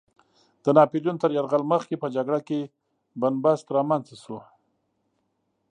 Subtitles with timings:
[0.63, 2.59] د ناپیلیون تر یرغل مخکې په جګړه کې
[3.21, 4.37] بن بست رامنځته شو.